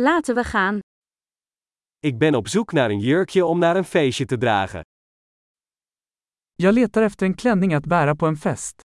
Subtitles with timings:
[0.00, 0.78] Laten we gaan.
[1.98, 4.80] Ik ben op zoek naar een jurkje om naar een feestje te dragen.
[6.54, 8.80] Jag letar efter en klänning att bära på en fest.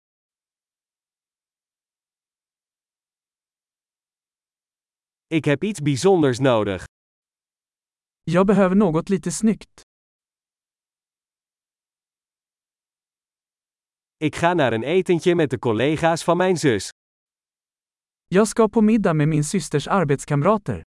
[5.26, 6.84] Ik heb iets bijzonders nodig.
[8.22, 9.80] Jag behöver något lite snyggt.
[14.16, 16.88] Ik ga naar een etentje met de collega's van mijn zus.
[18.26, 20.82] Jag ska på middag med min systers arbetskamrater.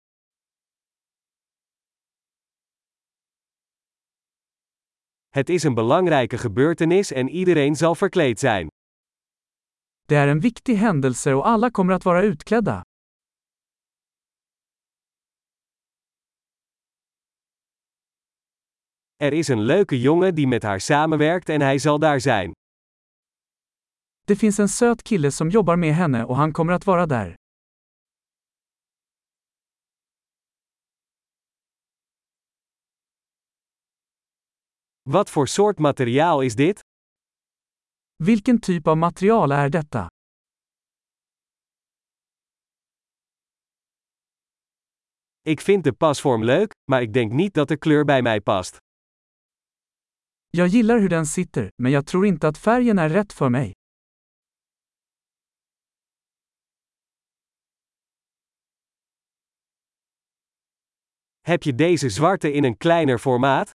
[5.33, 8.67] Het is een belangrijke gebeurtenis en iedereen zal verkleed zijn.
[10.07, 12.83] Det är en viktig händelse och alla kommer att vara utklädda.
[19.17, 22.53] Er is een leuke jongen die met haar samenwerkt en hij zal daar zijn.
[24.25, 27.35] Det finns en söt kille som jobbar med henne och han kommer att vara där.
[35.11, 36.81] Wat voor soort materiaal is dit?
[38.25, 40.07] Vilken typ av material är detta?
[45.41, 48.77] Ik vind de pasvorm leuk, maar ik denk niet dat de kleur bij mij past.
[50.51, 53.73] Jag gillar hur den sitter, men jag tror inte att färgen är rätt för mig.
[61.41, 63.71] Heb je deze zwarte in een kleiner formaat?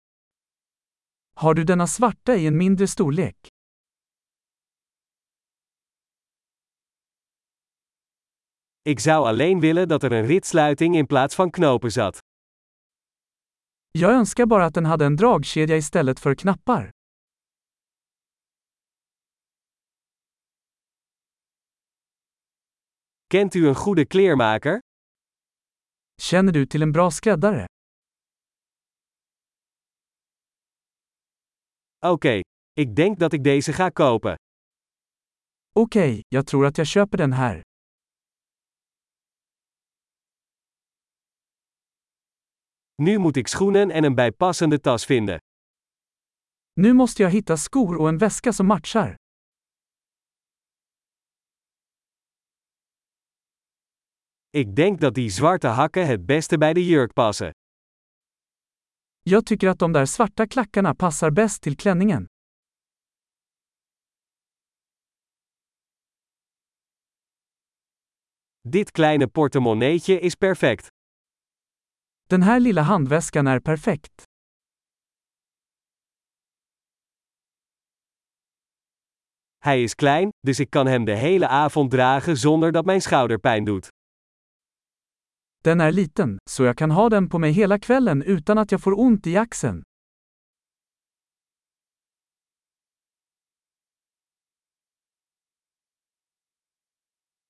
[1.38, 3.48] Har du denna svarta i en mindre storlek?
[8.82, 12.18] Ik zou alleen willen dat er een ritsluiting in plaats van knopen zat.
[13.90, 16.90] Jag önskar bara att den hade en dragkedja istället för knappar.
[23.32, 24.80] Kent u een goede kleermaker?
[26.22, 27.66] Känner du till en bra skräddare?
[31.98, 32.40] Oké,
[32.72, 34.34] ik denk dat ik deze ga kopen.
[35.72, 37.60] Okej, jag tror att jag köper den här.
[43.02, 45.38] Nu moet ik schoenen en een bijpassende tas vinden.
[46.72, 49.14] Nu måste jag hitta skor och en väska som matchar.
[54.50, 57.50] Ik denk dat die zwarte hakken het beste bij de jurk passen.
[59.28, 62.26] Jag tycker att de där svarta klackarna passar bäst till klänningen.
[68.62, 70.88] Dit kleine portemonneetje is perfect.
[72.28, 74.24] Den här lilla handväskan är perfekt.
[79.58, 83.38] Hij is klein, dus ik kan hem de hele avond dragen zonder dat mijn schouder
[83.38, 83.95] pijn doet.
[85.66, 88.82] Den är liten, så jag kan ha den på mig hela kvällen utan att jag
[88.82, 89.82] får ont i axeln.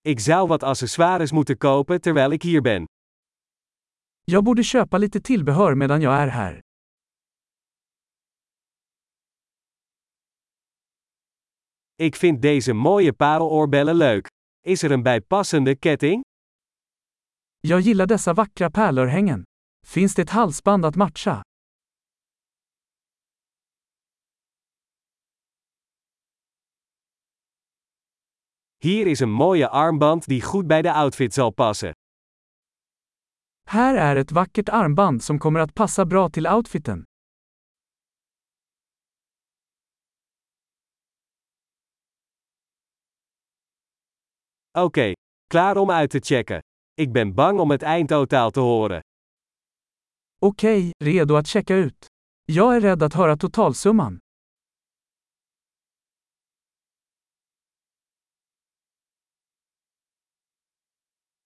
[0.03, 2.85] Ik zou wat accessoires moeten kopen terwijl ik hier ben.
[4.25, 6.61] Jag borde köpa lite tillbehör medan jag är här.
[11.97, 14.27] Ik vind deze mooie pareloorbellen leuk.
[14.67, 16.25] Is er een bijpassende ketting?
[17.61, 19.45] Jag gillar dessa vackra pärlörhängen.
[19.87, 21.43] Finns det ett halsband att matcha?
[28.79, 31.93] Hier is een mooie armband die goed bij de outfit zal passen.
[33.69, 37.05] Här är ett vackert armband som kommer att passa bra till outfiten.
[44.79, 45.15] Oké,
[45.51, 46.61] klaar om uit te checken.
[46.99, 49.01] Ik ben bang om het eindtotaal te horen.
[50.39, 52.07] Okej, redo att checka ut.
[52.45, 54.19] Jag är rädd att höra totalsumman.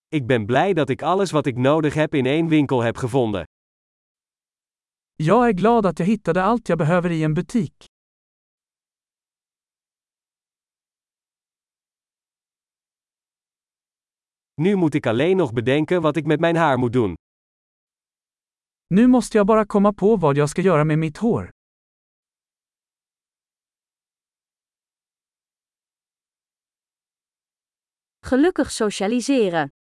[0.08, 3.44] Ik ben blij dat ik alles wat ik nodig heb in één winkel heb gevonden.
[5.16, 7.89] Jag är glad att jag hittade allt jag behöver i en butik.
[14.60, 17.14] Nu moet ik alleen nog bedenken wat ik met mijn haar moet doen.
[18.86, 21.50] Nu måste jag bara komma på vad jag ska göra med mitt hår.
[28.26, 29.70] Gelukkig socialiseren.